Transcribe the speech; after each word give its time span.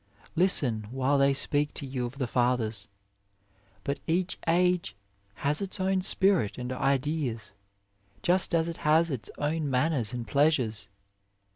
Listen 0.35 0.87
while 0.89 1.19
they 1.19 1.31
speak 1.31 1.75
to 1.75 1.85
you 1.85 2.07
of 2.07 2.17
the 2.17 2.25
fathers. 2.25 2.89
But 3.83 3.99
each 4.07 4.39
age 4.47 4.95
has 5.35 5.61
its 5.61 5.79
own 5.79 6.01
spirit 6.01 6.57
and 6.57 6.71
ideas, 6.73 7.53
just 8.23 8.55
as 8.55 8.67
it 8.67 8.77
has 8.77 9.11
its 9.11 9.29
own 9.37 9.69
manners 9.69 10.11
and 10.11 10.27
plea 10.27 10.47
sures. 10.47 10.87